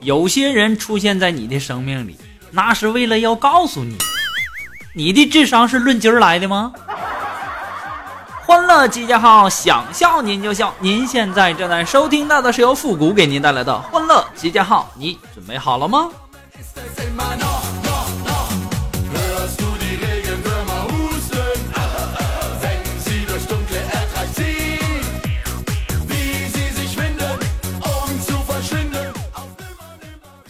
[0.00, 2.16] 有些人出现在你的生命里，
[2.50, 3.98] 那是为了要告诉你，
[4.94, 6.72] 你的智商是论斤儿来的吗？
[8.46, 10.74] 欢乐集结号，想笑您就笑。
[10.80, 16.08] 您现在正在收听到的是由复古给您带来的欢乐集结号，你准备好了吗？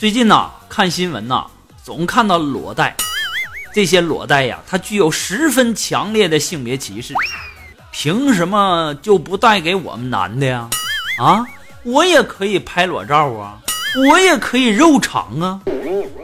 [0.01, 1.45] 最近呐，看新闻呐，
[1.85, 2.97] 总看到裸贷。
[3.75, 7.13] 这些裸贷呀，它具有十分强烈的性别歧视。
[7.93, 10.71] 凭什么就不贷给我们男的呀？
[11.21, 11.45] 啊，
[11.83, 13.59] 我也可以拍裸照啊，
[14.09, 15.61] 我也可以肉偿啊。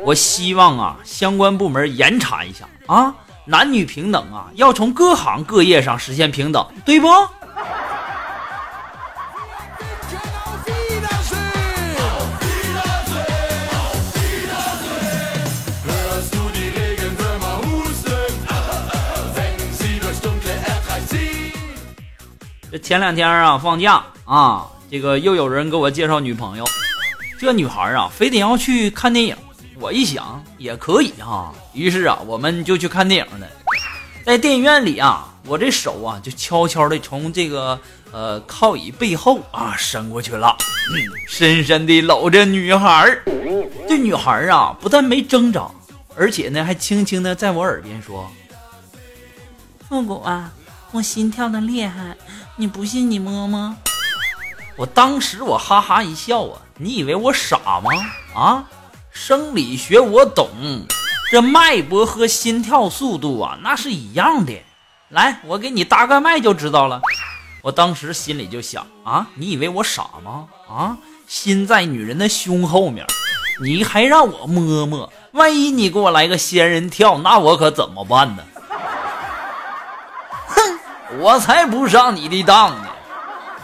[0.07, 7.09] 我希望啊，相关部门严查一下啊，男女平等啊，要从各行各业上实现平等，对不？
[22.79, 26.65] 前两天啊，放假啊，这个又有人给我介绍女朋友。
[27.39, 29.37] 这女孩啊，非得要去看电影。
[29.79, 33.47] 我一想也可以哈，于是啊，我们就去看电影了。
[34.25, 37.79] 在电影院里啊，我这手啊，就悄悄的从这个
[38.11, 40.57] 呃靠椅背后啊伸过去了，
[41.29, 43.17] 深深的搂着女孩。
[43.87, 45.71] 这女孩啊，不但没挣扎，
[46.17, 48.29] 而且呢，还轻轻的在我耳边说
[49.89, 50.51] ：“复古啊，
[50.97, 52.17] 我心跳的厉害。”
[52.59, 53.77] 你不信你摸摸，
[54.77, 56.59] 我当时我哈哈一笑啊！
[56.79, 57.91] 你以为我傻吗？
[58.35, 58.65] 啊，
[59.11, 60.49] 生理学我懂，
[61.31, 64.55] 这脉搏和心跳速度啊，那是一样的。
[65.11, 67.03] 来，我给你搭个脉就知道了。
[67.61, 70.47] 我当时心里就想啊，你以为我傻吗？
[70.67, 70.97] 啊，
[71.27, 73.05] 心在女人的胸后面，
[73.63, 78.43] 你还让我摸摸，万一你给我来个仙人跳，那我可怎么办呢？
[81.19, 82.89] 我才不上你的当呢！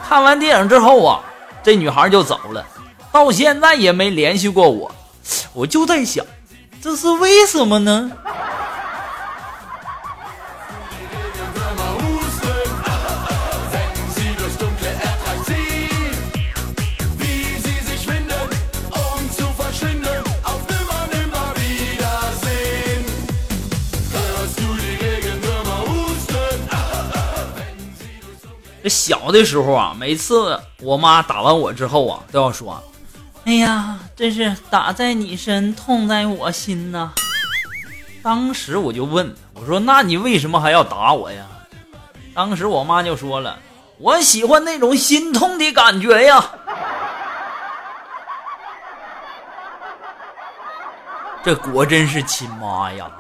[0.09, 1.21] 看完电影之后啊，
[1.63, 2.65] 这女孩就走了，
[3.11, 4.91] 到现在也没联系过我。
[5.53, 6.25] 我就在想，
[6.83, 8.11] 这是为什么呢？
[28.83, 32.83] 这小的时候啊，每次我妈打完我之后啊，都要说
[33.47, 37.13] ：“哎呀，真是打在你身，痛在我心呐。”
[38.25, 41.45] 当时我就问我说：“那你为什么还要打我呀？”
[42.35, 43.57] 当时我妈就说了
[43.99, 46.45] ：“我喜欢那种心痛的感觉呀。”
[51.45, 53.11] 这果真是亲妈呀！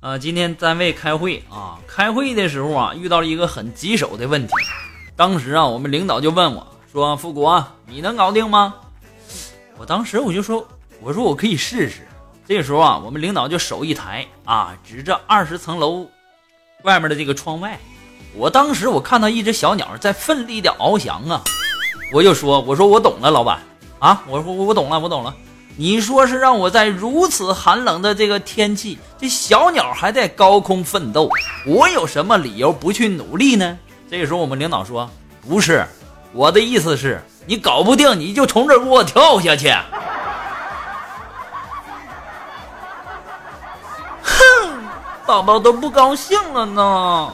[0.00, 4.54] 啊，今天单位开会啊，开会的时候啊，遇到了一个很棘手的问题。
[5.14, 8.74] 当时啊，我们领导就问我说：“富国，你能搞定吗？”
[9.76, 10.66] 我当时我就说
[11.02, 12.08] ：“我说我可以试试。”
[12.48, 16.08] 这时候啊，我们领导就手一抬啊，指着二十层楼
[16.84, 17.78] 外面的这个窗外。
[18.34, 21.44] 我当时我看到一只小鸟在奋力的翱翔啊，
[22.14, 23.60] 我就说：“我说我懂了，老板
[23.98, 25.36] 啊，我说我我懂了，我懂了。”
[25.76, 31.30] 你说是让我在如此寒冷的这个天气，这小鸟还在高空奋斗，
[31.66, 33.78] 我有什么理由不去努力呢？
[34.10, 35.08] 这个时候，我们领导说
[35.48, 35.86] ：“不是，
[36.32, 39.70] 我的意思是，你搞不定，你就从这给我跳下去。”
[44.22, 44.84] 哼，
[45.24, 47.32] 宝宝都不高兴了呢。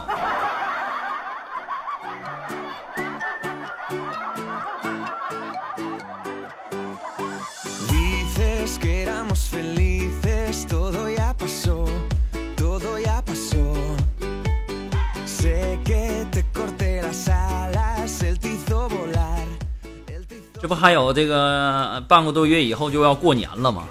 [20.66, 23.84] 这不还有这个半个多月以后就要过年了吗？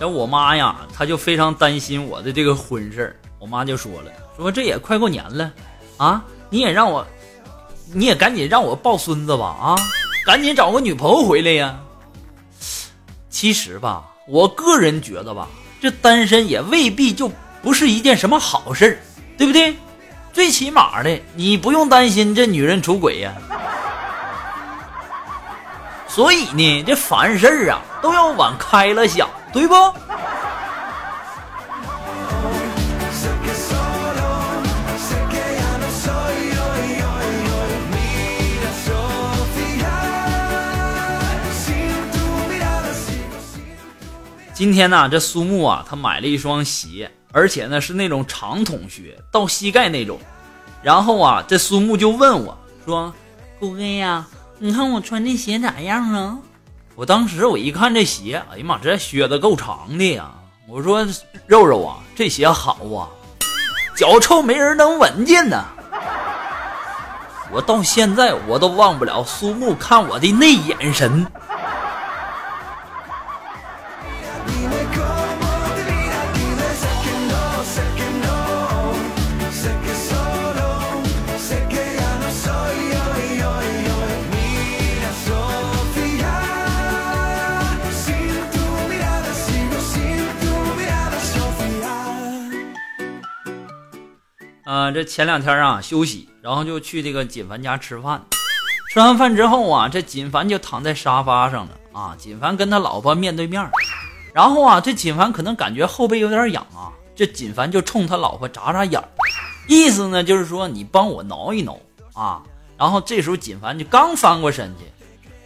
[0.00, 3.16] 这我妈呀，她就非常担心我的这个婚事儿。
[3.38, 5.52] 我妈就说了，说这也快过年了，
[5.98, 7.06] 啊，你也让我，
[7.92, 9.76] 你也赶紧让我抱孙子吧，啊，
[10.24, 11.78] 赶紧找个女朋友回来呀。
[13.28, 15.46] 其实吧，我个人觉得吧，
[15.82, 17.30] 这单身也未必就
[17.60, 18.96] 不是一件什么好事儿，
[19.36, 19.76] 对不对？
[20.32, 23.34] 最起码的，你不用担心这女人出轨呀。
[26.14, 29.74] 所以呢，这凡事啊都要往开了想，对不？
[44.52, 50.20] 今天呢，这苏木啊，他买了一双鞋，而且呢是那种长筒靴，到膝盖那种。
[50.82, 52.54] 然后啊，这苏木就问我
[52.84, 53.10] 说
[53.58, 54.26] ：“顾哥呀。”
[54.64, 56.38] 你看我穿这鞋咋样啊？
[56.94, 60.30] 我当时我一看这鞋，哎呀妈，这靴子够长的呀！
[60.68, 61.04] 我说
[61.48, 63.10] 肉肉啊，这鞋好啊，
[63.96, 65.64] 脚臭没人能闻见呢。
[67.50, 71.26] 我到现在我都忘不了苏木看我的那眼神。
[94.82, 98.20] 啊，这前两天啊休息，然后就去这个锦凡家吃饭。
[98.90, 102.16] 吃完饭之后啊，这锦凡就躺在沙发上了啊。
[102.18, 103.70] 锦凡跟他老婆面对面，
[104.34, 109.00] 然后啊，这锦凡可能感觉后背有点痒啊，这锦凡就冲他老婆眨眨眼，
[109.68, 111.78] 意思呢就是说你帮我挠一挠
[112.14, 112.42] 啊。
[112.76, 114.84] 然后这时候锦凡就刚翻过身去，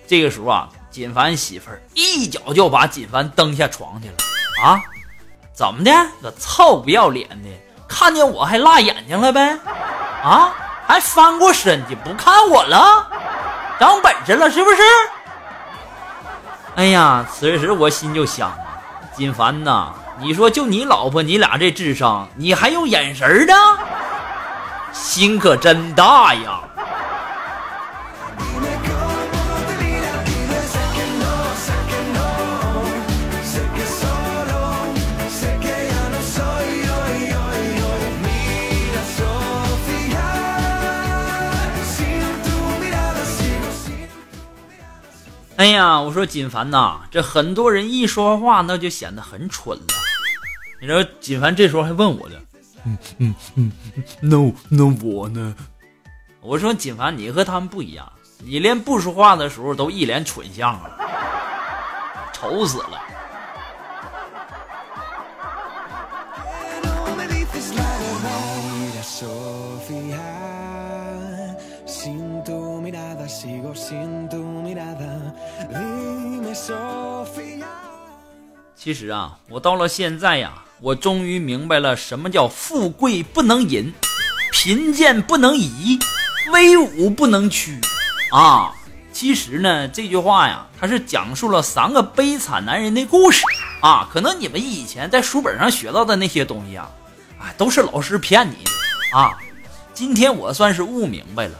[0.06, 4.14] 这个时候啊，锦凡媳妇儿一脚就把锦凡蹬下床去了
[4.64, 4.80] 啊！
[5.52, 5.90] 怎么的，
[6.22, 7.48] 个臭不要脸的！
[7.88, 9.58] 看见我还辣眼睛了呗？
[10.22, 10.52] 啊，
[10.86, 13.06] 还翻过身去不看我了？
[13.78, 14.82] 长本事了是不是？
[16.76, 18.56] 哎呀，此时我心就想啊，
[19.14, 23.54] 金凡呐，你说就你老婆，你俩这智商，你还有眼神呢？
[24.92, 26.60] 心可真大呀！
[45.66, 49.84] 哎呀，我说锦凡呐，这很多人一说话那就显得很蠢了。
[50.80, 52.36] 你说锦凡这时候还问我呢，
[52.84, 53.72] 嗯嗯嗯，
[54.20, 54.36] 那
[54.68, 55.52] 那我呢？
[56.40, 58.08] 我说锦凡，你和他们不一样，
[58.44, 60.88] 你连不说话的时候都一脸蠢相啊，
[62.32, 63.00] 丑死了。
[78.86, 83.92] 其实啊，我到了现在呀，我终于明白了什么叫富贵不能淫，
[84.52, 85.98] 贫贱不能移，
[86.52, 87.80] 威武不能屈
[88.30, 88.72] 啊！
[89.12, 93.42] 其实呢，这句话呀，它是讲述了三个悲惨男人的故事
[93.80, 94.08] 啊。
[94.12, 96.88] 可能你们以前在书本上学到的那些东西啊，
[97.40, 99.36] 哎，都是老师骗你的啊。
[99.94, 101.54] 今天我算是悟明白了，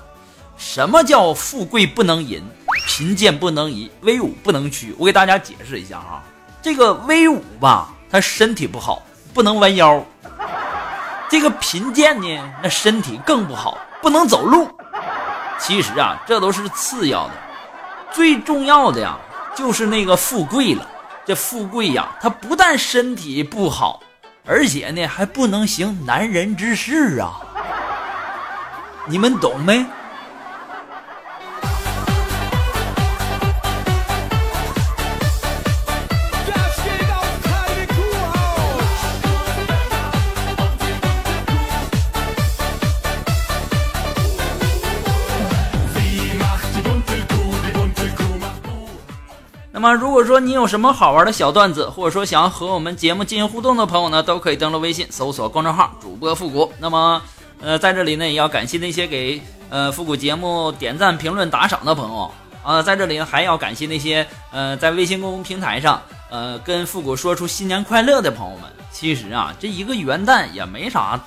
[0.56, 2.40] 什么叫富贵不能淫，
[2.86, 4.94] 贫贱不能移，威武不能屈。
[4.96, 6.22] 我给大家解释一下哈。
[6.66, 9.00] 这个威武吧，他身体不好，
[9.32, 10.02] 不能弯腰；
[11.30, 14.68] 这个贫贱呢，那身体更不好，不能走路。
[15.60, 17.34] 其实啊，这都是次要的，
[18.10, 19.16] 最重要的呀，
[19.54, 20.84] 就是那个富贵了。
[21.24, 24.00] 这富贵呀，他不但身体不好，
[24.44, 27.30] 而且呢，还不能行男人之事啊。
[29.06, 29.86] 你们懂没？
[49.78, 56.72] 那么，如果说你有什么好玩的小段子，或者说想要和我们节目进行互动的朋友呢，都可以登录微信搜索公众号“主播复古”。
[56.80, 57.20] 那么，
[57.60, 62.80] 呃，在这里呢，也要感谢那些给呃复古节目点赞、评论、打赏的朋友啊。
[62.80, 66.00] 在这里，还要感谢那些呃在微信公众平台上。
[66.30, 71.20] 呃，跟复古说出新年快乐的朋友们，其实啊，这一个元旦也没啥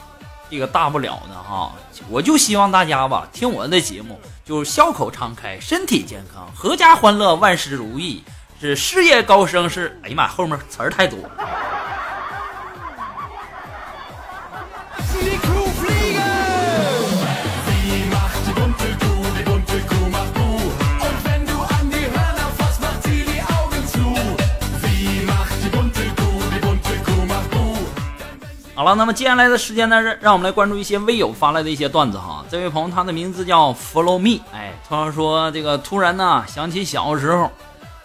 [0.49, 1.71] 这个大不了的哈。
[2.09, 8.23] 我就希望大家吧，听我的节目，就是笑口常开，身体健康，阖家欢乐，万事如意，
[8.59, 11.17] 是事业高升，是哎呀妈，后面词儿太多。
[28.75, 32.43] 好了，那么接下来的时间呢，让让我们来关注一些微友发来的一些段子哈。
[32.49, 37.51] 这位朋友，他的名字叫 Follow Me，哎，他说这个突然呢想起小时候，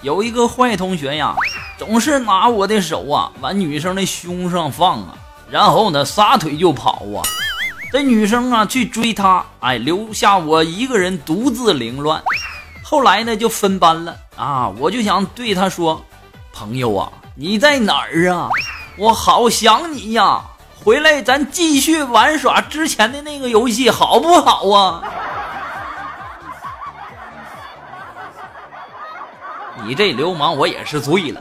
[0.05, 1.35] 有一个坏同学呀，
[1.79, 5.17] 总是拿我的手啊往女生的胸上放啊，
[5.51, 7.25] 然后呢撒腿就跑啊，
[7.91, 12.23] 这女生啊去追他，哎，留下我一个人独自凌乱。
[12.83, 16.05] 后来呢就分班了啊，我就想对他说，
[16.53, 18.51] 朋友啊，你在哪儿啊？
[18.99, 20.43] 我好想你呀。
[20.85, 25.03] 回来，咱继续玩耍之前的那个游戏，好不好啊？
[29.87, 31.41] 你这流氓，我也是醉了。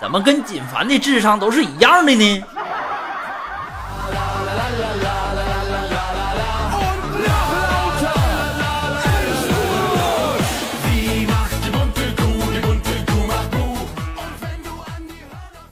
[0.00, 2.44] 怎么跟锦凡的智商都是一样的呢？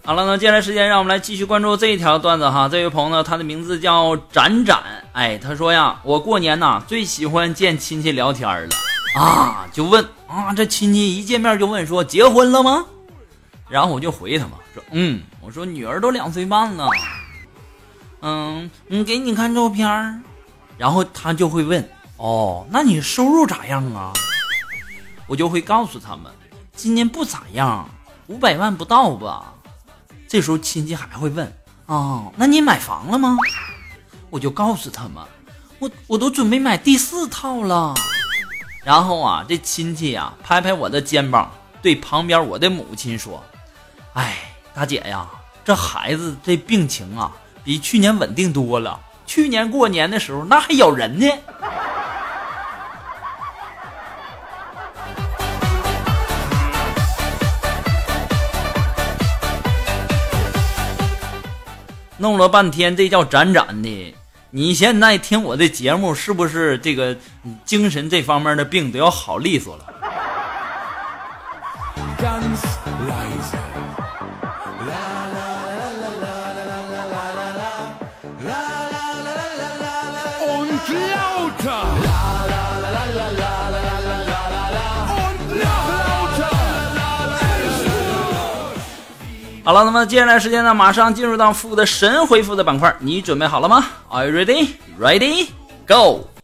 [0.05, 2.69] 好了，那接下来时间，让我们来继续关注这一条段子哈。
[2.69, 4.79] 这位朋友呢，他的名字叫展展，
[5.13, 8.69] 哎，他说呀，我过年呐最喜欢见亲戚聊天了
[9.17, 12.85] 啊，就问啊，这亲戚一见面就问说结婚了吗？
[13.69, 16.89] 然后我就回他嘛，说嗯，我说女儿都两岁半了，
[18.21, 20.23] 嗯，嗯，给你看照片
[20.77, 24.13] 然后他就会问，哦，那你收入咋样啊？
[25.27, 26.31] 我就会告诉他们，
[26.75, 27.89] 今年不咋样，
[28.27, 29.55] 五百万不到吧。
[30.29, 31.51] 这时候亲戚还会问
[31.87, 33.37] 啊，那你买房了吗？
[34.29, 35.25] 我就告诉他们，
[35.79, 37.95] 我我都准备买第四套了。
[38.87, 41.51] 然后啊，这亲戚呀拍拍我的肩膀，
[41.83, 43.43] 对旁边我的母亲说
[44.15, 44.37] ：“哎，
[44.73, 45.27] 大姐呀，
[45.65, 47.33] 这孩子这病情啊
[47.65, 49.01] 比去年稳定多了。
[49.27, 51.27] 去年过年的时候那还咬人呢。”
[62.19, 64.15] 弄了半天，这叫展展的。
[64.57, 67.15] 你现在听我的节目，是不是这个
[67.67, 69.85] 精神这方面的病都要好利索了？
[89.67, 94.69] 好了，那么接下来时间呢，马上进入到复的神回复的板块，你准备好了吗？Are you ready?
[94.97, 95.49] Ready?
[95.89, 96.36] Go!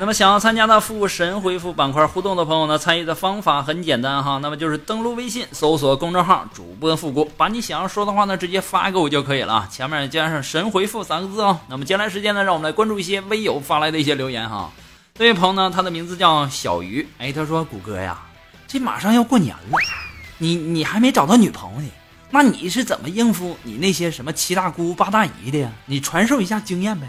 [0.00, 11.60] 那么想要参加的复神回复板块互动的朋友呢，参与的方法很简单哈，那么就是登录微信，搜索公众号主播复古，把你想要说的话呢直接发给我就可以了，前面加上神回复三个字哦。
[11.68, 14.70] 那么接下来时间呢，让我们来关注一些微友发来的一些留言哈。
[15.14, 18.20] 这位朋友呢，他的名字叫小鱼，哎，他说谷歌呀，
[18.66, 19.78] 这马上要过年了，
[20.38, 21.88] 你你还没找到女朋友呢，
[22.30, 25.70] 那你是怎么应付你那些什么七大姑八大姨的呀？
[25.86, 27.06] 你传授一下经验呗。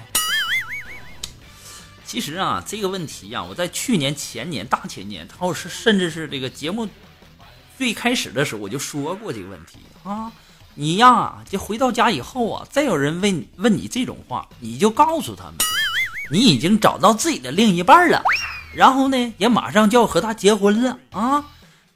[2.05, 6.87] 其实啊，这个问题呀，我在去年、前年、大前年，或者是甚至是这个节目
[7.77, 10.31] 最开始的时候，我就说过这个问题啊。
[10.75, 15.55] 你呀，就回到家以后啊，再有人问问你这种话，你就告诉他们，
[16.31, 18.21] 你已经找到自己的另一半了，
[18.75, 21.43] 然后呢，也马上就要和他结婚了啊。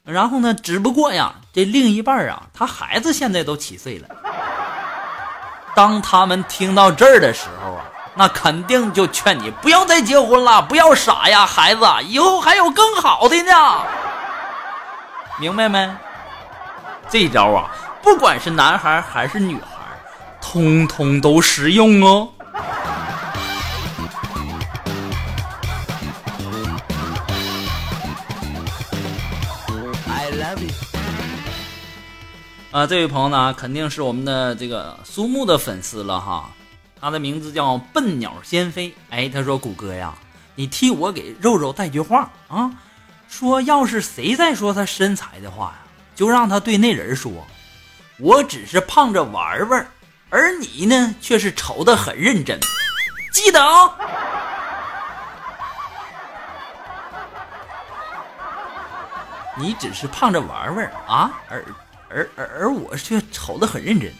[0.02, 4.08] 然后呢，只不过呀，这另一半啊，他孩子现在都七岁了。
[5.76, 7.86] 当他们听到这儿的时候啊。
[8.14, 13.52] 那肯定就劝你不要再结婚了，不要傻呀，孩子，以后还有更好的呢，
[15.38, 15.90] 明白没？
[17.08, 17.70] 这招啊，
[18.02, 19.60] 不管是男孩还是女孩，
[20.40, 22.28] 通通都实用哦。
[30.08, 30.70] I love you。
[32.72, 36.50] 啊，这位朋友呢，肯定是我们的这个苏木的粉丝了哈。
[37.00, 40.12] 他的名字叫笨鸟先飞，哎，他说：“谷歌呀，
[40.54, 42.70] 你替我给肉肉带句话啊，
[43.28, 45.78] 说要是谁再说他身材的话呀，
[46.14, 47.32] 就让他对那人说，
[48.18, 49.86] 我只是胖着玩玩，
[50.28, 52.60] 而你呢，却是瞅得很认真。
[53.32, 53.94] 记得哦。
[59.56, 61.64] 你只是胖着玩玩啊，而
[62.08, 64.12] 而而而我却瞅得很认真。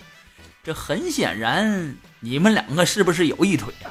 [0.63, 3.89] 这很显然，你们两个是不是有一腿啊？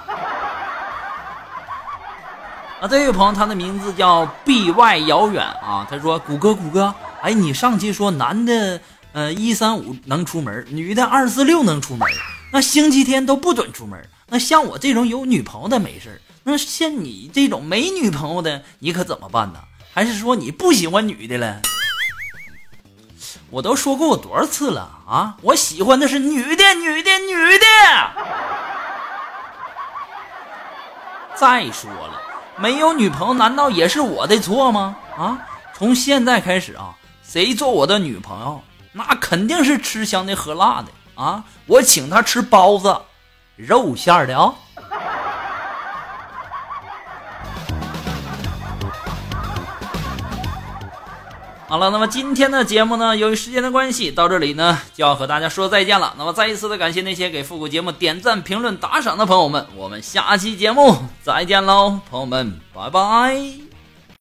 [2.79, 5.85] 啊，这位朋友，他的名字叫 B Y 遥远啊。
[5.89, 8.79] 他说：“谷歌，谷歌，哎，你上期说男的，
[9.13, 12.07] 呃，一三五能出门，女的二四六能出门，
[12.53, 13.99] 那星期天都不准出门。
[14.27, 19.59] 那像我这种有女朋友的没事那像你这种没女朋友的，你可怎么办呢？
[19.91, 21.59] 还是说你不喜欢女的了？
[23.51, 25.35] 我都说过我多少次了啊？
[25.41, 27.65] 我喜欢的是女的，女的，女的。
[31.35, 32.21] 再说了。”
[32.59, 34.97] 没有女朋友，难道也是我的错吗？
[35.17, 35.39] 啊，
[35.73, 41.41] 从现在开始啊，谁做我的女朋友，那肯定是吃香的喝辣的啊！
[41.67, 43.01] 我请他吃包子，
[43.55, 44.53] 肉馅的啊。
[51.69, 56.15] 好了，那么今天的节目呢，由于时间的关系，到这里呢就要和大家说再见了。
[56.17, 63.68] 那么再一次的感谢那些给复古节目点赞、评论、打赏的朋友们，我们下期节目再见喽，朋友们，拜拜。